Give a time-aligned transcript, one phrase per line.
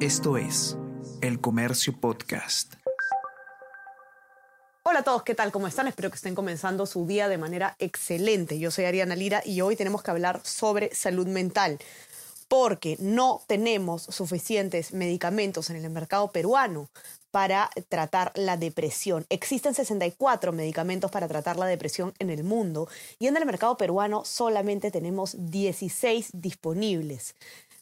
[0.00, 0.76] Esto es
[1.22, 2.74] El Comercio Podcast.
[4.82, 5.52] Hola a todos, ¿qué tal?
[5.52, 5.88] ¿Cómo están?
[5.88, 8.58] Espero que estén comenzando su día de manera excelente.
[8.58, 11.78] Yo soy Ariana Lira y hoy tenemos que hablar sobre salud mental
[12.46, 16.90] porque no tenemos suficientes medicamentos en el mercado peruano
[17.30, 19.26] para tratar la depresión.
[19.30, 22.88] Existen 64 medicamentos para tratar la depresión en el mundo
[23.18, 27.34] y en el mercado peruano solamente tenemos 16 disponibles.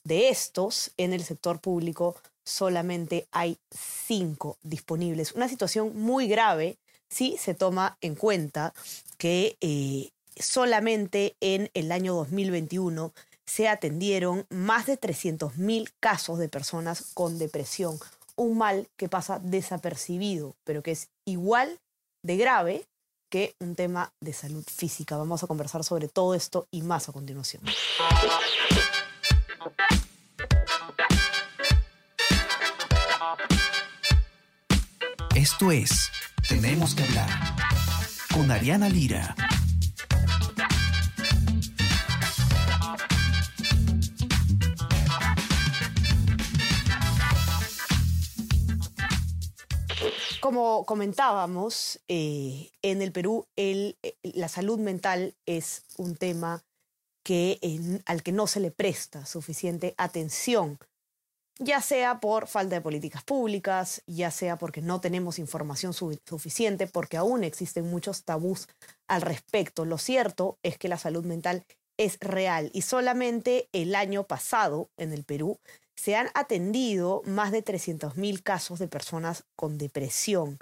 [0.05, 5.33] De estos, en el sector público solamente hay cinco disponibles.
[5.33, 6.77] Una situación muy grave
[7.09, 8.75] si se toma en cuenta
[9.17, 13.13] que eh, solamente en el año 2021
[13.47, 17.99] se atendieron más de 300.000 casos de personas con depresión,
[18.37, 21.79] un mal que pasa desapercibido, pero que es igual
[22.23, 22.87] de grave
[23.31, 25.17] que un tema de salud física.
[25.17, 27.63] Vamos a conversar sobre todo esto y más a continuación.
[35.35, 36.11] Esto es
[36.49, 37.29] Tenemos que hablar
[38.33, 39.35] con Ariana Lira.
[50.41, 56.63] Como comentábamos, eh, en el Perú eh, la salud mental es un tema
[57.25, 57.59] que,
[58.07, 60.79] al que no se le presta suficiente atención
[61.59, 67.17] ya sea por falta de políticas públicas, ya sea porque no tenemos información suficiente, porque
[67.17, 68.69] aún existen muchos tabús
[69.07, 69.85] al respecto.
[69.85, 71.65] Lo cierto es que la salud mental
[71.97, 75.61] es real y solamente el año pasado en el Perú
[75.97, 80.59] se han atendido más de 300.000 casos de personas con depresión.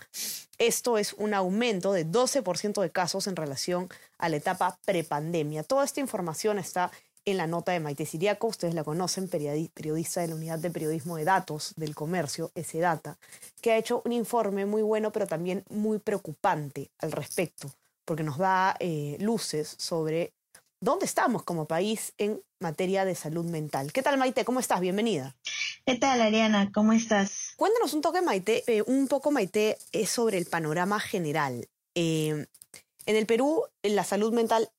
[0.59, 5.65] Esto es un aumento de 12% de casos en relación a la etapa prepandemia.
[5.65, 6.91] Toda esta información está
[7.25, 11.17] en la nota de Maite Siriaco, ustedes la conocen, periodista de la Unidad de Periodismo
[11.17, 13.19] de Datos del Comercio, S-Data,
[13.61, 17.71] que ha hecho un informe muy bueno, pero también muy preocupante al respecto,
[18.05, 20.33] porque nos da eh, luces sobre
[20.83, 23.93] dónde estamos como país en materia de salud mental.
[23.93, 24.45] ¿Qué tal, Maite?
[24.45, 24.81] ¿Cómo estás?
[24.81, 25.37] Bienvenida.
[25.87, 26.73] ¿Qué tal, Ariana?
[26.73, 27.55] ¿Cómo estás?
[27.57, 31.69] Cuéntanos un toque, Maite, eh, un poco, Maite, es sobre el panorama general.
[31.95, 32.47] Eh,
[33.07, 34.71] en el Perú, la salud mental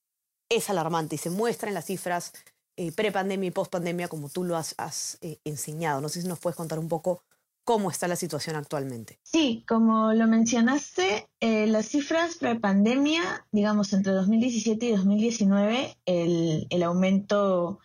[0.49, 2.33] es alarmante y se muestra en las cifras
[2.75, 6.01] eh, pre-pandemia y post-pandemia como tú lo has, eh, enseñado.
[6.01, 7.23] No sé si nos puedes contar un poco
[7.63, 9.19] cómo está la situación actualmente.
[9.23, 16.83] Sí, como lo mencionaste, eh, las cifras pre-pandemia, digamos, entre 2017 y 2019, el, el
[16.83, 17.79] aumento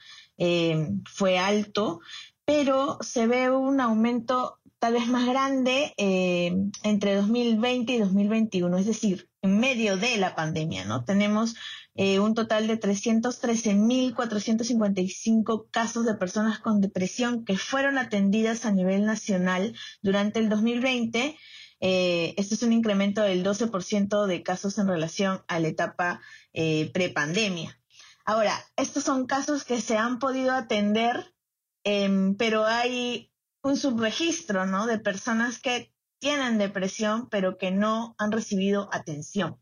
[1.05, 2.01] fue alto,
[2.45, 9.29] pero se ve un aumento tal vez más grande entre 2020 y 2021, es decir,
[9.49, 11.05] medio de la pandemia, ¿no?
[11.05, 11.55] Tenemos
[11.95, 19.05] eh, un total de 313.455 casos de personas con depresión que fueron atendidas a nivel
[19.05, 21.37] nacional durante el 2020.
[21.81, 26.21] Eh, esto es un incremento del 12% de casos en relación a la etapa
[26.53, 27.81] eh, prepandemia.
[28.25, 31.35] Ahora, estos son casos que se han podido atender,
[31.83, 33.33] em, pero hay
[33.63, 34.87] un subregistro, ¿no?
[34.87, 39.61] De personas que tienen depresión, pero que no han recibido atención.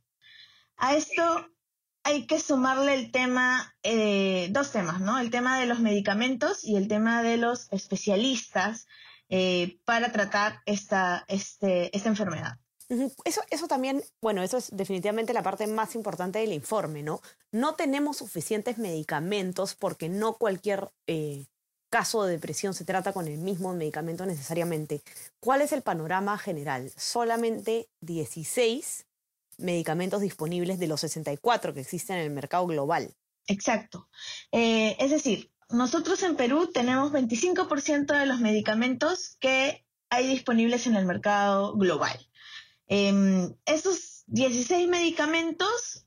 [0.76, 1.22] A esto
[2.02, 5.18] hay que sumarle el tema, eh, dos temas, ¿no?
[5.18, 8.86] El tema de los medicamentos y el tema de los especialistas
[9.28, 12.58] eh, para tratar esta, este, esta enfermedad.
[13.24, 17.20] Eso, eso también, bueno, eso es definitivamente la parte más importante del informe, ¿no?
[17.50, 21.46] No tenemos suficientes medicamentos porque no cualquier eh,
[21.96, 25.00] caso de depresión se trata con el mismo medicamento necesariamente.
[25.40, 26.92] ¿Cuál es el panorama general?
[26.94, 29.06] Solamente 16
[29.56, 33.14] medicamentos disponibles de los 64 que existen en el mercado global.
[33.46, 34.10] Exacto.
[34.52, 40.96] Eh, es decir, nosotros en Perú tenemos 25% de los medicamentos que hay disponibles en
[40.96, 42.28] el mercado global.
[42.88, 46.04] Eh, esos 16 medicamentos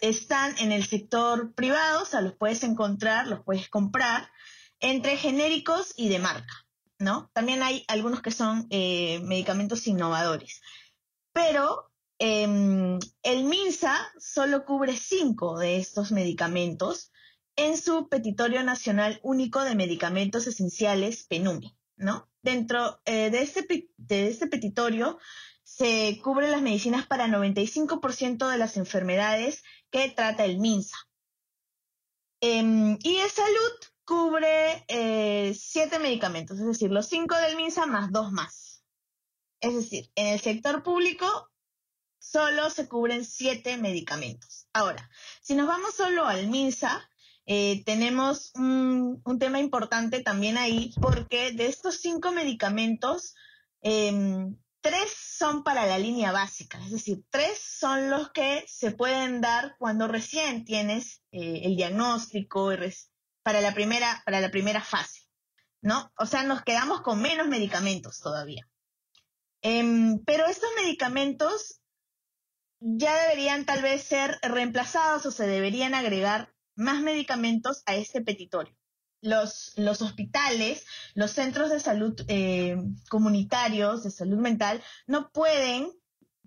[0.00, 4.32] están en el sector privado, o sea, los puedes encontrar, los puedes comprar
[4.80, 6.66] entre genéricos y de marca,
[6.98, 7.30] ¿no?
[7.32, 10.60] También hay algunos que son eh, medicamentos innovadores.
[11.32, 17.12] Pero Em, el MINSA solo cubre cinco de estos medicamentos
[17.56, 22.28] en su Petitorio Nacional Único de Medicamentos Esenciales, PENUME, ¿no?
[22.42, 25.18] Dentro eh, de, este, de este petitorio
[25.62, 30.96] se cubren las medicinas para 95% de las enfermedades que trata el MINSA.
[32.40, 33.72] Em, y de salud
[34.06, 38.84] cubre eh, siete medicamentos, es decir, los cinco del MINSA más dos más.
[39.60, 41.50] Es decir, en el sector público
[42.18, 44.68] solo se cubren siete medicamentos.
[44.72, 45.10] Ahora,
[45.42, 47.10] si nos vamos solo al MINSA,
[47.46, 53.34] eh, tenemos un, tema importante también ahí, porque de estos cinco medicamentos,
[53.82, 59.40] em, tres son para la línea básica, es decir, tres son los que se pueden
[59.40, 62.70] dar cuando recién tienes eh, el diagnóstico
[63.46, 65.20] para la primera, para la primera fase,
[65.80, 66.12] ¿no?
[66.18, 68.68] O sea, nos quedamos con menos medicamentos todavía.
[69.62, 71.80] Em, pero estos medicamentos
[72.80, 78.76] ya deberían tal vez ser reemplazados o se deberían agregar más medicamentos a este petitorio.
[79.20, 80.84] Los, los hospitales,
[81.14, 82.76] los centros de salud eh,
[83.08, 85.92] comunitarios, de salud mental, no pueden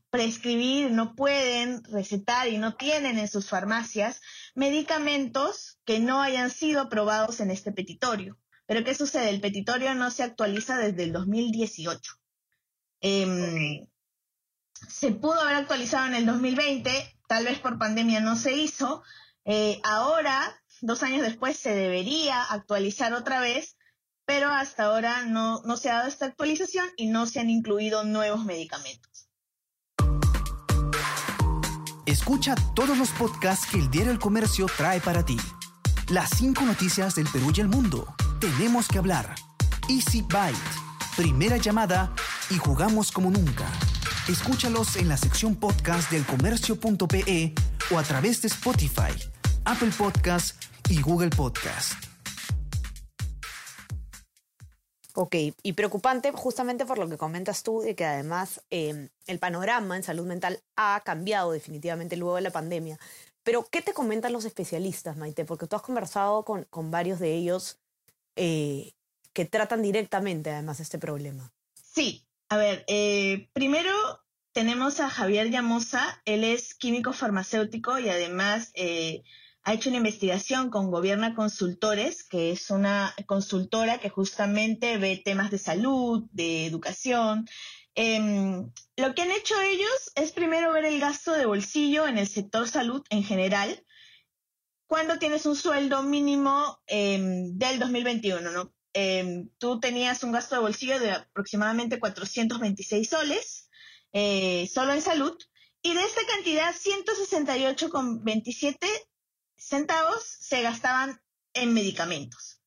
[0.10, 4.22] prescribir, no pueden recetar y no tienen en sus farmacias
[4.56, 8.38] medicamentos que no hayan sido aprobados en este petitorio.
[8.66, 9.30] Pero ¿qué sucede?
[9.30, 12.14] El petitorio no se actualiza desde el 2018.
[13.02, 13.88] Em,
[14.88, 19.04] se pudo haber actualizado en el 2020, tal vez por pandemia no se hizo.
[19.46, 23.78] Eh, ahora, dos años después, se debería actualizar otra vez,
[24.26, 28.04] pero hasta ahora no, no se ha dado esta actualización y no se han incluido
[28.04, 29.19] nuevos medicamentos.
[32.10, 35.38] Escucha todos los podcasts que el Diario El Comercio trae para ti.
[36.08, 38.16] Las cinco noticias del Perú y el mundo.
[38.40, 39.36] Tenemos que hablar.
[39.90, 40.58] Easy Byte.
[41.16, 42.12] Primera llamada
[42.50, 43.68] y jugamos como nunca.
[44.28, 47.54] Escúchalos en la sección podcast del comercio.pe
[47.92, 49.14] o a través de Spotify,
[49.66, 52.09] Apple Podcast y Google Podcast.
[55.16, 59.96] Ok, y preocupante justamente por lo que comentas tú, de que además em, el panorama
[59.96, 63.00] en salud mental ha cambiado definitivamente luego de la pandemia.
[63.44, 65.46] Pero, ¿qué te comentan los especialistas, Maite?
[65.46, 67.80] Porque tú has conversado con, con varios de ellos
[68.36, 68.94] eh,
[69.34, 71.52] que tratan directamente además este problema.
[71.74, 73.92] Sí, a ver, eh, primero
[74.52, 79.24] tenemos a Javier Llamosa, él es químico farmacéutico y además eh,
[79.70, 85.52] ha hecho una investigación con Gobierna Consultores, que es una consultora que justamente ve temas
[85.52, 87.48] de salud, de educación.
[87.94, 92.28] Em, lo que han hecho ellos es primero ver el gasto de bolsillo en el
[92.28, 93.86] sector salud en general,
[94.88, 98.74] cuando tienes un sueldo mínimo em, del 2021, ¿no?
[98.94, 103.70] Em, tú tenías un gasto de bolsillo de aproximadamente 426 soles,
[104.14, 105.38] eh, solo en salud,
[105.84, 108.88] y de esta cantidad, 168,27
[109.60, 111.22] centavos se gastaban
[111.54, 112.62] en medicamentos,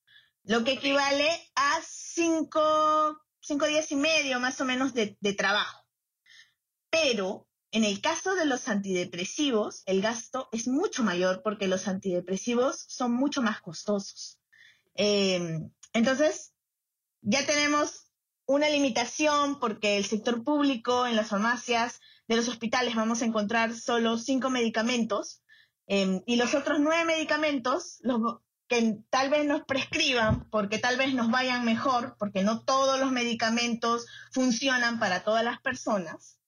[0.44, 3.18] lo que equivale a 5,
[3.66, 5.84] días y medio más o menos de, trabajo.
[6.90, 12.84] Pero en el caso de los antidepresivos, el gasto es mucho mayor porque los antidepresivos
[12.88, 14.38] son mucho más costosos.
[14.94, 16.52] Em, entonces,
[17.22, 18.10] ya tenemos
[18.44, 23.74] una limitación porque el sector público en las farmacias de los hospitales vamos a encontrar
[23.74, 25.41] solo cinco medicamentos
[25.86, 31.12] em, y los otros nueve medicamentos los, que tal vez nos prescriban porque tal vez
[31.14, 36.38] nos vayan mejor porque no todos los medicamentos funcionan para todas las personas,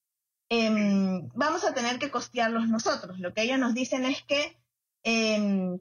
[0.49, 3.19] em, vamos a tener que costearlos nosotros.
[3.19, 4.57] Lo que ellos nos dicen es que
[5.03, 5.79] em,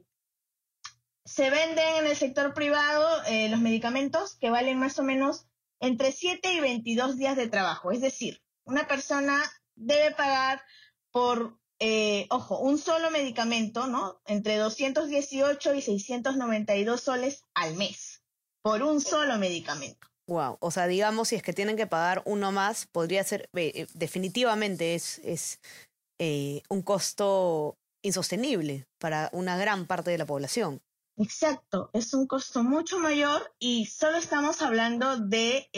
[1.25, 5.47] se venden en el sector privado eh, los medicamentos que valen más o menos
[5.81, 7.91] entre 7 y 22 días de trabajo.
[7.91, 9.43] Es decir, una persona
[9.75, 10.63] debe pagar
[11.11, 14.19] por, eh, ojo, un solo medicamento, ¿no?
[14.25, 18.23] Entre 218 y 692 soles al mes
[18.63, 20.09] por un solo medicamento.
[20.27, 23.87] Wow, o sea, digamos, si es que tienen que pagar uno más, podría ser, eh,
[23.93, 25.61] definitivamente es, es
[26.71, 30.81] un costo insostenible para una gran parte de la población.
[31.19, 35.69] Exacto, es un costo mucho mayor y solo estamos hablando de,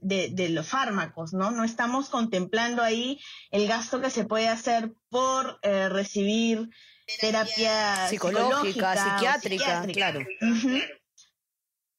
[0.00, 1.50] de, los fármacos, ¿no?
[1.50, 6.70] No estamos contemplando ahí el gasto que se puede hacer por eh, recibir
[7.20, 10.20] terapia psicológica, psiquiátrica, claro.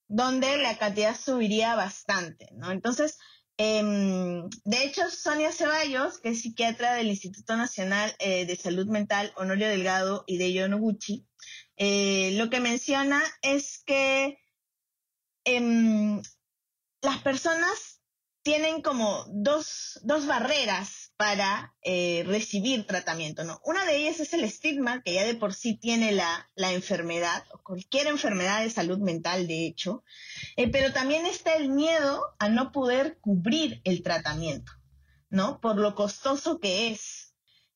[0.09, 2.71] Donde la cantidad subiría bastante, ¿no?
[2.71, 3.17] Entonces,
[3.57, 9.33] em, de hecho, Sonia Ceballos, que es psiquiatra del Instituto Nacional eh, de Salud Mental
[9.35, 11.25] Honorio Delgado y de Yonoguchi,
[11.75, 14.39] eh, lo que menciona es que
[15.43, 16.21] em,
[17.01, 17.97] las personas
[18.47, 23.59] tienen como dos, barreras para eh, recibir tratamiento, ¿no?
[23.65, 27.61] Una de ellas es el estigma, que ya de por sí tiene la, enfermedad, o
[27.61, 30.03] cualquier enfermedad de salud mental, de hecho,
[30.55, 34.71] eh, pero también está el miedo a no poder cubrir el tratamiento,
[35.29, 35.59] ¿no?
[35.59, 37.33] Por lo costoso que es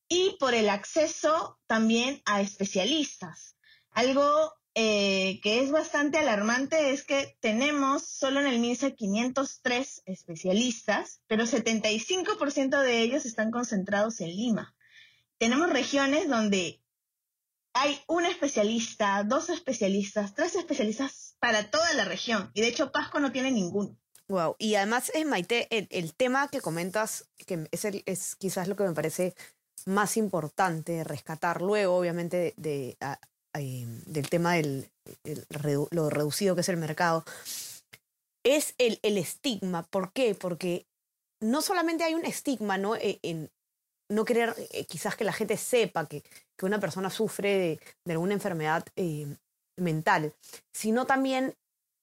[0.08, 3.56] y por el acceso también a especialistas.
[3.90, 11.20] Algo eh, que es bastante alarmante es que tenemos solo en el MINSA 503 especialistas,
[11.26, 14.74] pero 75% de ellos están concentrados en Lima.
[15.36, 16.80] Tenemos regiones donde
[17.74, 22.50] hay un especialista, dos especialistas, tres especialistas para toda la región.
[22.54, 23.98] Y de hecho, Pasco no tiene ninguno.
[24.28, 24.56] Wow.
[24.58, 28.94] Y además, es Maite, el, tema que comentas, que es, es quizás lo que me
[28.94, 29.34] parece
[29.84, 32.96] más importante rescatar luego, obviamente, de,
[33.52, 34.88] del tema del
[35.90, 37.24] lo reducido que es el mercado,
[38.44, 39.84] es el, el, estigma.
[39.84, 40.34] ¿Por qué?
[40.34, 40.86] Porque
[41.40, 42.96] no solamente hay un estigma ¿no?
[42.96, 43.50] E, en,
[44.08, 46.22] no querer eh, quizás que la gente sepa que,
[46.56, 49.26] que una persona sufre de, alguna enfermedad eh,
[49.76, 50.34] mental,
[50.72, 51.54] sino también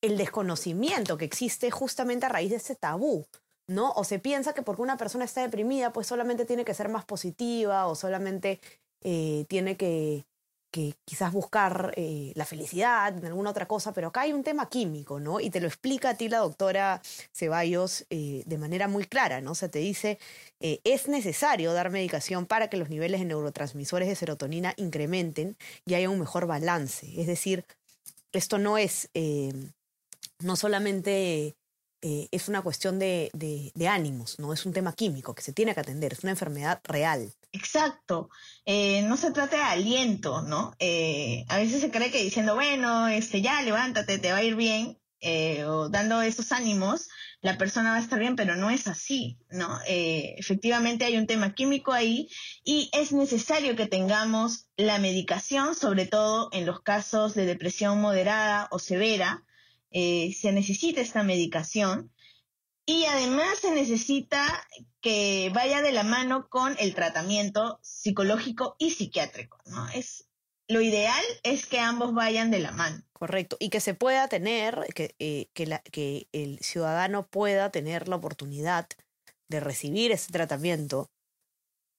[0.02, 3.26] el desconocimiento que existe justamente a raíz de ese tabú,
[3.68, 3.92] ¿no?
[3.92, 7.06] O se piensa que porque una persona está deprimida, pues solamente tiene que ser más
[7.06, 8.60] positiva o solamente
[9.04, 10.26] eh, tiene que,
[10.72, 14.70] que quizás buscar eh, la felicidad en alguna otra cosa, pero acá hay un tema
[14.70, 15.40] químico, ¿no?
[15.40, 17.02] Y te lo explica a ti la doctora
[17.34, 19.52] Ceballos eh, de manera muy clara, ¿no?
[19.52, 20.20] O sea, te dice,
[20.60, 25.96] eh, es necesario dar medicación para que los niveles de neurotransmisores de serotonina incrementen y
[25.96, 27.20] haya un mejor balance.
[27.20, 27.66] Es decir,
[28.32, 29.10] esto no es,
[30.40, 31.56] no solamente
[32.02, 34.54] es una cuestión de, de ánimos, ¿no?
[34.54, 37.34] Es un tema químico que se tiene que atender, es una enfermedad real.
[37.52, 38.30] Exacto.
[38.66, 40.74] Eh, no se trata de aliento, ¿no?
[40.80, 44.56] Eh, a veces se cree que diciendo, bueno, este, ya levántate, te va a ir
[44.56, 47.10] bien, eh, o dando esos ánimos,
[47.42, 49.80] la persona va a estar bien, pero no es así, ¿no?
[49.86, 52.30] efectivamente hay un tema químico ahí
[52.64, 58.68] y es necesario que tengamos la medicación, sobre todo en los casos de depresión moderada
[58.72, 59.44] o severa,
[59.92, 62.12] se necesita esta medicación
[62.86, 64.68] y además se necesita
[65.00, 69.88] que vaya de la mano con el tratamiento psicológico y psiquiátrico, ¿no?
[69.90, 70.28] Es,
[70.68, 73.04] lo ideal es que ambos vayan de la mano.
[73.14, 73.58] Correcto.
[73.60, 78.16] Y que se pueda tener, que, eh, que, la, que el ciudadano pueda tener la
[78.16, 78.88] oportunidad
[79.50, 81.12] de recibir ese tratamiento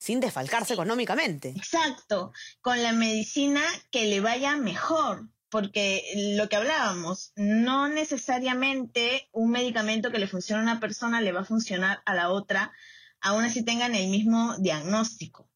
[0.00, 1.50] sin desfalcarse económicamente.
[1.50, 6.04] Exacto, con la medicina que le vaya mejor, porque
[6.36, 11.40] lo que hablábamos, no necesariamente un medicamento que le funcione a una persona le va
[11.40, 12.72] a funcionar a la otra,
[13.20, 15.50] aún así tengan el mismo diagnóstico.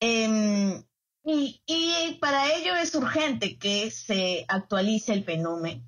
[0.00, 0.82] Em,
[1.24, 5.82] y, para ello es urgente que se actualice el PENUME.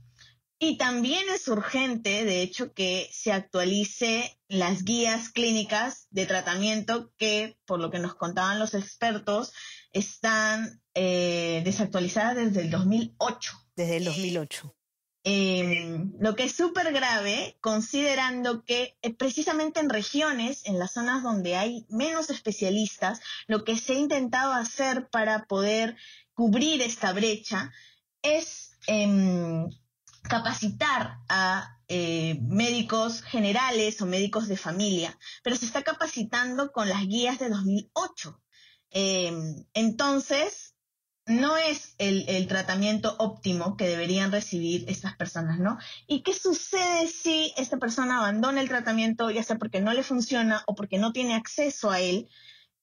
[0.59, 7.59] Y también es urgente, de hecho, que se actualice las guías clínicas de tratamiento que,
[7.67, 9.53] por lo que nos contaban los expertos,
[9.97, 13.53] están eh, desactualizada desde el 2008.
[13.75, 14.77] Desde el 2008.
[15.25, 21.23] Em, lo que es súper grave, considerando que eh, precisamente en regiones, en las zonas
[21.23, 25.97] donde hay menos especialistas, lo que se ha intentado hacer para poder
[26.35, 27.73] cubrir esta brecha
[28.23, 29.69] es em,
[30.23, 37.07] capacitar a eh, médicos generales o médicos de familia, pero se está capacitando con las
[37.07, 38.41] guías de 2008.
[38.91, 40.77] Em, entonces,
[41.27, 45.77] no es el, tratamiento óptimo que deberían recibir estas personas, ¿no?
[46.07, 50.63] ¿Y qué sucede si esta persona abandona el tratamiento, ya sea porque no le funciona
[50.67, 52.29] o porque no tiene acceso a él,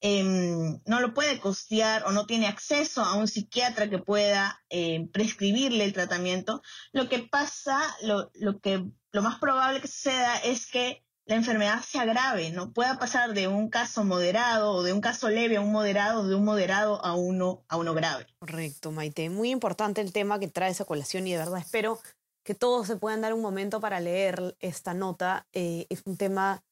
[0.01, 5.07] em, no lo puede costear o no tiene acceso a un psiquiatra que pueda eh,
[5.13, 6.61] prescribirle el tratamiento?
[6.91, 11.81] Lo que pasa, lo, lo, que, lo más probable que suceda es que la enfermedad
[11.81, 12.73] se agrave, ¿no?
[12.73, 16.35] Pueda pasar de un caso moderado o de un caso leve a un moderado, de
[16.35, 18.27] un moderado a uno, a uno grave.
[18.39, 19.29] Correcto, Maite.
[19.29, 21.99] Muy importante el tema que trae esa colación y de verdad espero
[22.43, 25.47] que todos se puedan dar un momento para leer esta nota.
[25.53, 26.63] Eh, es un tema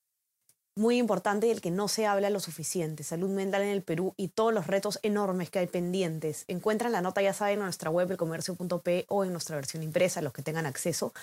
[0.76, 3.04] muy importante y del que no se habla lo suficiente.
[3.04, 6.46] Salud mental en el Perú y todos los retos enormes que hay pendientes.
[6.48, 10.34] Encuentran la nota, ya saben, en nuestra web, elcomercio.p o en nuestra versión impresa, los
[10.34, 11.14] que tengan acceso.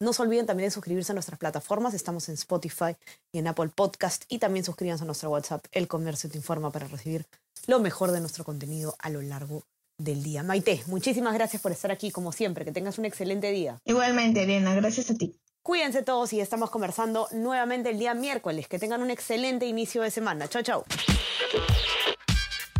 [0.00, 1.94] No se olviden también de suscribirse a nuestras plataformas.
[1.94, 2.96] Estamos en Spotify
[3.32, 4.24] y en Apple Podcast.
[4.28, 7.26] Y también suscríbanse a nuestro WhatsApp, El Comercio Te Informa, para recibir
[7.66, 9.64] lo mejor de nuestro contenido a lo largo
[9.98, 10.42] del día.
[10.42, 12.64] Maite, muchísimas gracias por estar aquí, como siempre.
[12.64, 13.80] Que tengas un excelente día.
[13.84, 15.38] Igualmente, Elena, gracias a ti.
[15.66, 18.68] Cuídense todos y estamos conversando nuevamente el día miércoles.
[18.68, 20.46] Que tengan un excelente inicio de semana.
[20.46, 20.84] Chao, chao.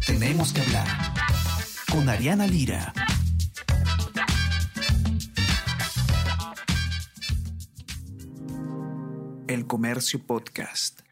[0.07, 0.87] Tenemos que hablar
[1.90, 2.93] con Ariana Lira.
[9.49, 11.05] El Comercio Podcast.